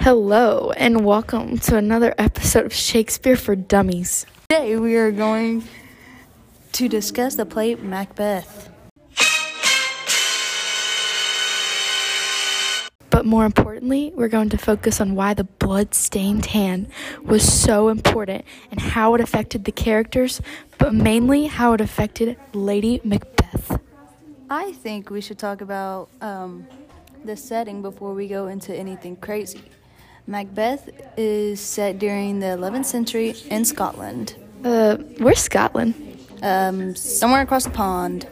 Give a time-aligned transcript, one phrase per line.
[0.00, 4.24] Hello, and welcome to another episode of Shakespeare for Dummies.
[4.48, 5.64] Today we are going
[6.72, 8.70] to discuss the play Macbeth.
[13.10, 16.86] But more importantly, we're going to focus on why the blood stained hand
[17.24, 20.40] was so important and how it affected the characters,
[20.78, 23.80] but mainly how it affected Lady Macbeth.
[24.48, 26.68] I think we should talk about um,
[27.24, 29.60] the setting before we go into anything crazy.
[30.28, 35.94] Macbeth is set during the 11th century in Scotland, Uh, where's Scotland?
[36.42, 38.26] um, somewhere across the pond.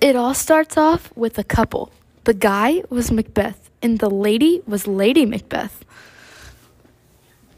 [0.00, 1.90] It all starts off with a couple.
[2.22, 5.84] The guy was Macbeth, and the lady was Lady Macbeth.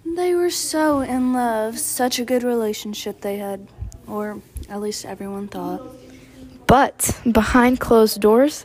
[0.06, 3.68] They were so in love, such a good relationship they had,
[4.08, 4.40] or
[4.70, 5.82] at least everyone thought.
[6.66, 8.64] But behind closed doors,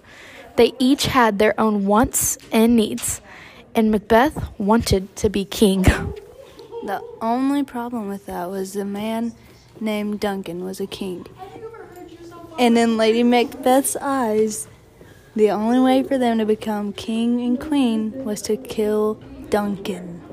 [0.56, 3.20] they each had their own wants and needs,
[3.78, 5.84] and Macbeth wanted to be king.
[5.84, 9.34] The only problem with that was the man
[9.80, 11.28] named Duncan was a king.
[12.58, 14.68] And in Lady Macbeth's eyes,
[15.36, 20.24] the only way for them to become king and queen was to kill Duncan.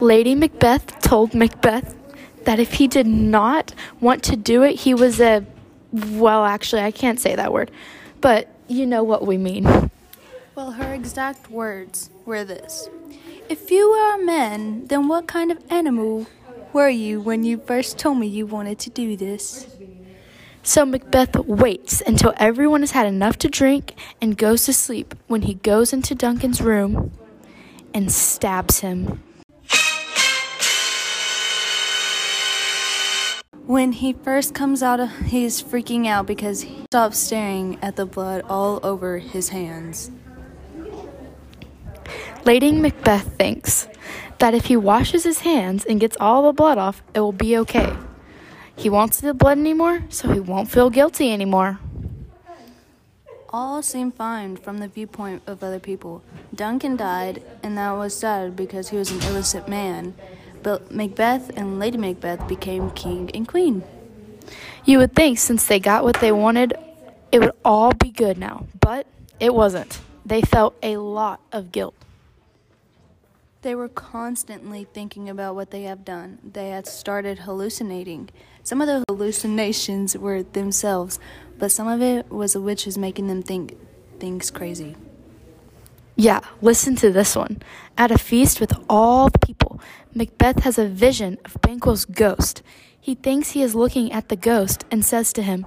[0.00, 1.94] Lady Macbeth told Macbeth
[2.42, 5.46] that if he did not want to do it, he was a.
[5.92, 7.70] Well, actually, I can't say that word,
[8.20, 9.90] but you know what we mean.
[10.54, 12.88] Well, her exact words were this
[13.48, 16.26] If you were a man, then what kind of animal
[16.72, 19.66] were you when you first told me you wanted to do this?
[20.62, 25.42] So Macbeth waits until everyone has had enough to drink and goes to sleep when
[25.42, 27.12] he goes into Duncan's room
[27.92, 29.22] and stabs him.
[33.66, 38.44] When he first comes out, he's freaking out because he stops staring at the blood
[38.46, 40.10] all over his hands.
[42.44, 43.88] Lady Macbeth thinks
[44.38, 47.56] that if he washes his hands and gets all the blood off, it will be
[47.56, 47.96] okay.
[48.76, 51.78] He won't see the blood anymore, so he won't feel guilty anymore.
[53.48, 56.22] All seemed fine from the viewpoint of other people.
[56.54, 60.12] Duncan died, and that was sad because he was an innocent man.
[60.64, 63.84] But Macbeth and Lady Macbeth became king and queen.
[64.86, 66.72] You would think since they got what they wanted,
[67.30, 69.06] it would all be good now, but
[69.38, 70.00] it wasn't.
[70.24, 71.94] They felt a lot of guilt.
[73.60, 76.38] They were constantly thinking about what they have done.
[76.42, 78.30] They had started hallucinating.
[78.62, 81.18] Some of the hallucinations were themselves,
[81.58, 83.76] but some of it was the witches making them think
[84.18, 84.96] things crazy.
[86.16, 87.60] Yeah, listen to this one.
[87.98, 89.73] At a feast with all the people,
[90.14, 92.62] Macbeth has a vision of Banquo's ghost.
[93.00, 95.66] He thinks he is looking at the ghost and says to him,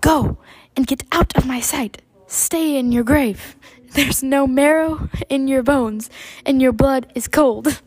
[0.00, 0.38] Go
[0.76, 2.02] and get out of my sight.
[2.26, 3.56] Stay in your grave.
[3.92, 6.10] There's no marrow in your bones,
[6.44, 7.80] and your blood is cold.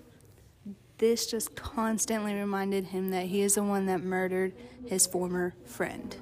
[0.98, 4.54] This just constantly reminded him that he is the one that murdered
[4.86, 6.16] his former friend.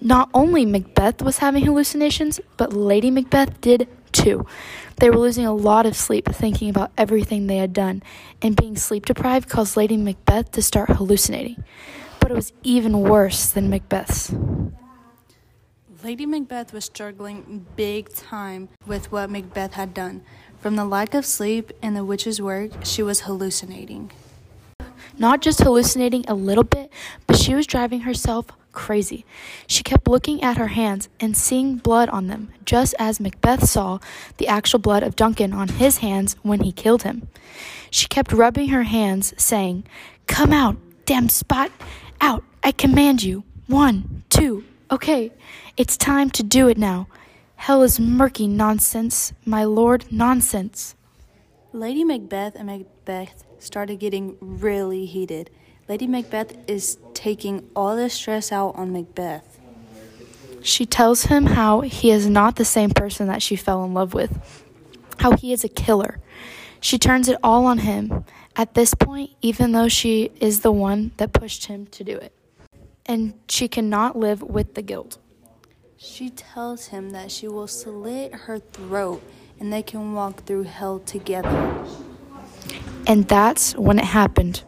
[0.00, 4.46] Not only Macbeth was having hallucinations, but Lady Macbeth did too.
[4.96, 8.02] They were losing a lot of sleep thinking about everything they had done,
[8.40, 11.62] and being sleep deprived caused Lady Macbeth to start hallucinating.
[12.20, 14.32] But it was even worse than Macbeth's.
[16.02, 20.22] Lady Macbeth was struggling big time with what Macbeth had done.
[20.60, 24.10] From the lack of sleep and the witch's work, she was hallucinating.
[25.18, 26.92] Not just hallucinating a little bit,
[27.26, 29.24] but she was driving herself crazy.
[29.66, 34.00] She kept looking at her hands and seeing blood on them, just as Macbeth saw
[34.36, 37.28] the actual blood of Duncan on his hands when he killed him.
[37.90, 39.84] She kept rubbing her hands, saying,
[40.26, 40.76] Come out,
[41.06, 41.70] damn spot!
[42.20, 43.44] Out, I command you.
[43.66, 45.32] One, two, okay,
[45.76, 47.06] it's time to do it now.
[47.56, 50.94] Hell is murky nonsense, my lord, nonsense.
[51.72, 55.50] Lady Macbeth and Macbeth started getting really heated.
[55.88, 59.58] Lady Macbeth is taking all the stress out on Macbeth.
[60.60, 64.12] She tells him how he is not the same person that she fell in love
[64.12, 64.38] with,
[65.20, 66.20] how he is a killer.
[66.80, 68.26] She turns it all on him
[68.56, 72.34] at this point, even though she is the one that pushed him to do it.
[73.06, 75.16] And she cannot live with the guilt.
[75.96, 79.22] She tells him that she will slit her throat
[79.58, 81.86] and they can walk through hell together.
[83.06, 84.62] And that's when it happened.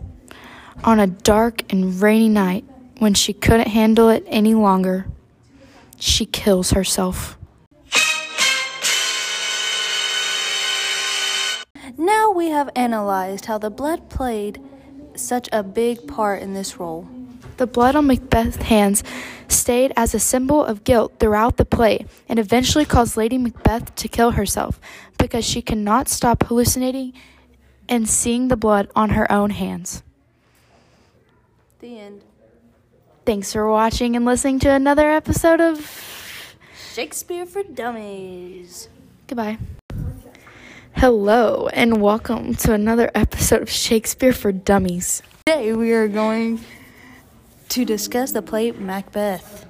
[0.84, 2.64] On a dark and rainy night,
[2.98, 5.06] when she couldn't handle it any longer,
[5.98, 7.36] she kills herself.
[11.98, 14.60] Now we have analyzed how the blood played
[15.14, 17.08] such a big part in this role.
[17.56, 19.02] The blood on Macbeth's hands
[19.48, 24.08] stayed as a symbol of guilt throughout the play and eventually caused Lady Macbeth to
[24.08, 24.78] kill herself
[25.18, 27.14] because she could not stop hallucinating
[27.88, 30.02] and seeing the blood on her own hands.
[31.86, 32.24] The end.
[33.24, 35.88] Thanks for watching and listening to another episode of
[36.92, 38.88] Shakespeare for Dummies.
[39.28, 39.58] Goodbye.
[40.96, 45.22] Hello, and welcome to another episode of Shakespeare for Dummies.
[45.46, 46.58] Today we are going
[47.68, 49.64] to discuss the play Macbeth.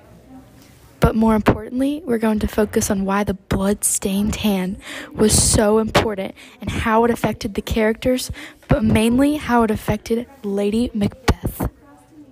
[1.01, 4.79] But more importantly, we're going to focus on why the blood stained hand
[5.13, 8.31] was so important and how it affected the characters,
[8.69, 11.26] but mainly how it affected Lady Macbeth.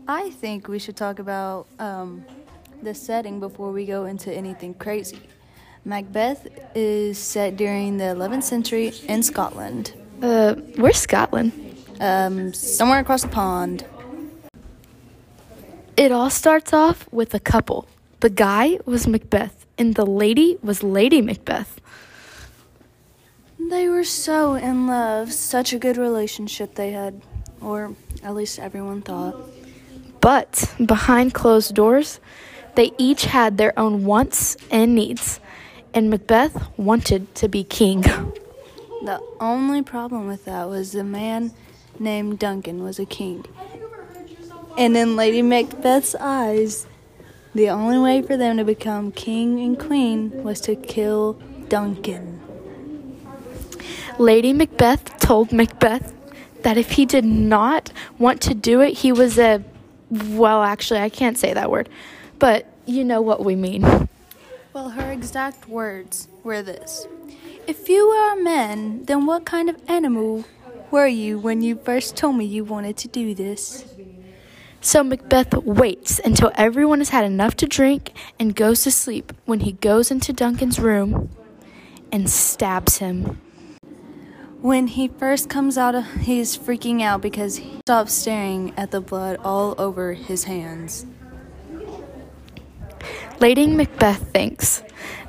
[0.06, 2.24] I think we should talk about um,
[2.82, 5.18] the setting before we go into anything crazy.
[5.84, 9.92] Macbeth is set during the 11th century in Scotland,
[10.22, 11.52] Uh, where's Scotland?
[12.00, 13.84] um, somewhere across the pond.
[15.96, 17.86] It all starts off with a couple.
[18.20, 21.80] The guy was Macbeth, and the lady was Lady Macbeth.
[23.70, 27.20] They were so in love, such a good relationship they had,
[27.60, 29.36] or at least everyone thought.
[30.24, 32.18] But behind closed doors,
[32.76, 35.38] they each had their own wants and needs,
[35.92, 38.00] and Macbeth wanted to be king.
[39.04, 41.52] The only problem with that was the man
[41.98, 43.44] named Duncan was a king.
[44.78, 46.86] And in Lady Macbeth's eyes,
[47.54, 51.34] the only way for them to become king and queen was to kill
[51.68, 52.40] Duncan.
[54.18, 56.14] Lady Macbeth told Macbeth
[56.62, 59.62] that if he did not want to do it, he was a.
[60.14, 61.88] Well, actually, I can't say that word,
[62.38, 64.08] but you know what we mean.
[64.72, 67.08] Well, her exact words were this
[67.66, 70.44] If you are a man, then what kind of animal
[70.92, 73.92] were you when you first told me you wanted to do this?
[74.80, 79.60] So Macbeth waits until everyone has had enough to drink and goes to sleep when
[79.60, 81.30] he goes into Duncan's room
[82.12, 83.40] and stabs him.
[84.64, 89.36] When he first comes out, he's freaking out because he stops staring at the blood
[89.44, 91.04] all over his hands.
[93.40, 94.82] Lady Macbeth thinks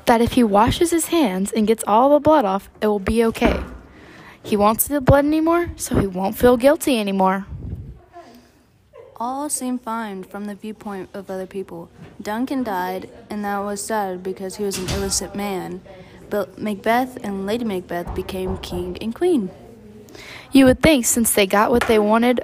[0.06, 3.22] that if he washes his hands and gets all the blood off, it will be
[3.26, 3.62] okay.
[4.42, 7.44] He won't see the blood anymore, so he won't feel guilty anymore.
[9.16, 11.90] All seemed fine from the viewpoint of other people.
[12.22, 15.82] Duncan died, and that was sad because he was an illicit man.
[16.30, 19.50] Macbeth and Lady Macbeth became king and queen.
[20.52, 22.40] You would think since they got what they wanted,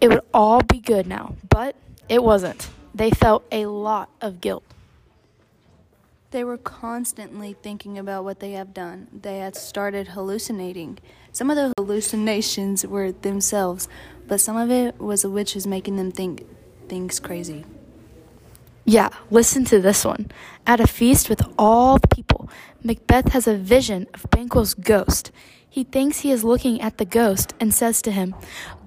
[0.00, 1.74] it would all be good now, but
[2.08, 2.68] it wasn't.
[2.94, 4.64] They felt a lot of guilt.
[6.30, 9.08] They were constantly thinking about what they have done.
[9.12, 10.98] They had started hallucinating.
[11.32, 13.88] Some of the hallucinations were themselves,
[14.26, 16.44] but some of it was the witches making them think
[16.88, 17.64] things crazy.
[18.88, 20.30] Yeah, listen to this one.
[20.66, 22.48] At a feast with all the people,
[22.82, 25.30] Macbeth has a vision of Banquo's ghost.
[25.68, 28.34] He thinks he is looking at the ghost and says to him,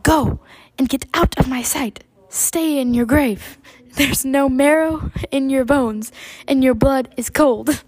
[0.02, 0.40] Go
[0.80, 2.04] and get out of my sight.
[2.30, 3.60] Stay in your grave.
[3.94, 6.12] There's no marrow in your bones,
[6.48, 7.84] and your blood is cold.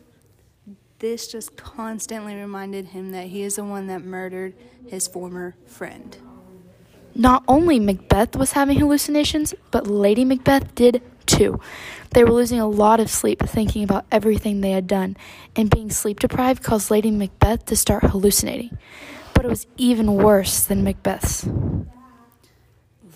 [0.99, 4.53] This just constantly reminded him that he is the one that murdered
[4.85, 6.15] his former friend.
[7.15, 11.59] Not only Macbeth was having hallucinations, but Lady Macbeth did too.
[12.11, 15.17] They were losing a lot of sleep thinking about everything they had done,
[15.55, 18.77] and being sleep deprived caused Lady Macbeth to start hallucinating.
[19.33, 21.47] But it was even worse than Macbeth's.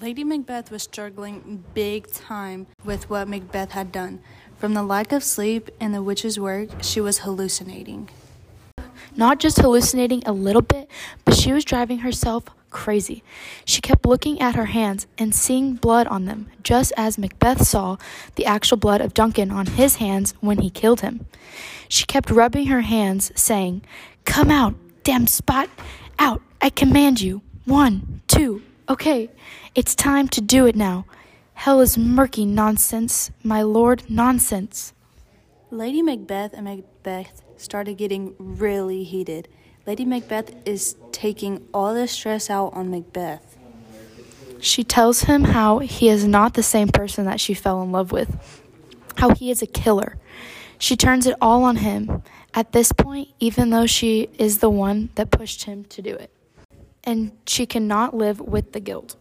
[0.01, 4.19] Lady Macbeth was struggling big time with what Macbeth had done.
[4.57, 8.09] From the lack of sleep and the witch's work, she was hallucinating.
[9.15, 10.89] Not just hallucinating a little bit,
[11.25, 13.23] but she was driving herself crazy.
[13.65, 17.97] She kept looking at her hands and seeing blood on them, just as Macbeth saw
[18.35, 21.25] the actual blood of Duncan on his hands when he killed him.
[21.89, 23.83] She kept rubbing her hands, saying,
[24.25, 25.69] Come out, damn spot!
[26.19, 26.41] Out!
[26.61, 27.41] I command you!
[27.65, 29.29] One, two, okay,
[29.75, 31.05] it's time to do it now.
[31.53, 34.93] Hell is murky nonsense, my lord, nonsense.
[35.69, 39.47] Lady Macbeth and Macbeth started getting really heated.
[39.87, 43.57] Lady Macbeth is taking all the stress out on Macbeth.
[44.59, 48.11] She tells him how he is not the same person that she fell in love
[48.11, 48.61] with,
[49.15, 50.17] how he is a killer.
[50.77, 52.21] She turns it all on him
[52.53, 56.31] at this point, even though she is the one that pushed him to do it.
[57.05, 59.15] And she cannot live with the guilt.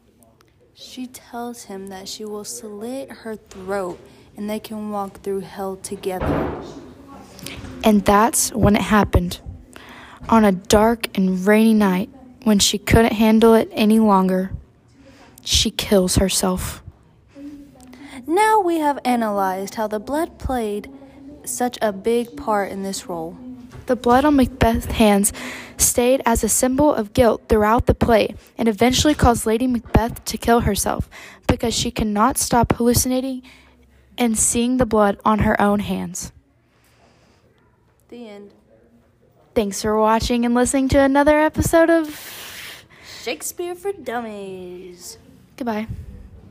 [0.75, 4.01] She tells him that she will slit her throat
[4.37, 6.61] and they can walk through hell together.
[7.85, 9.41] And that's when it happened.
[10.28, 12.11] On a dark and rainy night,
[12.42, 14.50] when she couldn't handle it any longer,
[15.45, 16.83] she kills herself.
[18.26, 20.90] Now we have analyzed how the blood played
[21.45, 23.38] such a big part in this role.
[23.87, 25.33] The blood on Macbeth's hands
[25.76, 30.37] stayed as a symbol of guilt throughout the play and eventually caused Lady Macbeth to
[30.37, 31.09] kill herself
[31.47, 33.42] because she could not stop hallucinating
[34.18, 36.33] and seeing the blood on her own hands.
[38.09, 38.50] The end.
[39.57, 42.13] Thanks for watching and listening to another episode of
[43.23, 45.17] Shakespeare for Dummies.
[45.57, 45.87] Goodbye.